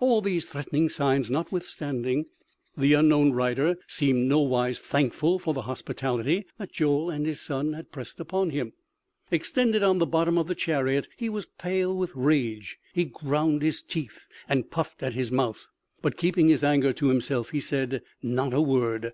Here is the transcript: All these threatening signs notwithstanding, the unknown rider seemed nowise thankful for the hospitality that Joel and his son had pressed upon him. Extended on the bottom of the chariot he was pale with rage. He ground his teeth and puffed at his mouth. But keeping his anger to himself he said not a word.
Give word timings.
All 0.00 0.20
these 0.20 0.46
threatening 0.46 0.88
signs 0.88 1.30
notwithstanding, 1.30 2.26
the 2.76 2.94
unknown 2.94 3.30
rider 3.30 3.78
seemed 3.86 4.26
nowise 4.28 4.80
thankful 4.80 5.38
for 5.38 5.54
the 5.54 5.62
hospitality 5.62 6.44
that 6.58 6.72
Joel 6.72 7.08
and 7.08 7.24
his 7.24 7.40
son 7.40 7.74
had 7.74 7.92
pressed 7.92 8.18
upon 8.18 8.50
him. 8.50 8.72
Extended 9.30 9.80
on 9.84 9.98
the 9.98 10.06
bottom 10.06 10.38
of 10.38 10.48
the 10.48 10.56
chariot 10.56 11.06
he 11.16 11.28
was 11.28 11.46
pale 11.46 11.96
with 11.96 12.16
rage. 12.16 12.80
He 12.94 13.04
ground 13.04 13.62
his 13.62 13.80
teeth 13.80 14.26
and 14.48 14.72
puffed 14.72 15.04
at 15.04 15.14
his 15.14 15.30
mouth. 15.30 15.68
But 16.02 16.16
keeping 16.16 16.48
his 16.48 16.64
anger 16.64 16.92
to 16.94 17.06
himself 17.08 17.50
he 17.50 17.60
said 17.60 18.02
not 18.24 18.52
a 18.52 18.60
word. 18.60 19.12